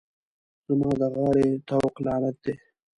[0.67, 2.53] زما د غاړې طوق لعنت دی.